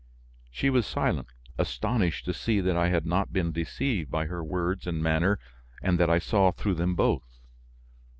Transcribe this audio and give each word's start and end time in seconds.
She 0.49 0.71
was 0.71 0.87
silent, 0.87 1.27
astonished 1.59 2.25
to 2.25 2.33
see 2.33 2.59
that 2.59 2.75
I 2.75 2.89
had 2.89 3.05
not 3.05 3.31
been 3.31 3.51
deceived 3.51 4.09
by 4.09 4.25
her 4.25 4.43
words 4.43 4.87
and 4.87 4.99
manner 4.99 5.37
and 5.79 5.99
that 5.99 6.09
I 6.09 6.17
saw 6.17 6.51
through 6.51 6.73
them 6.73 6.95
both. 6.95 7.37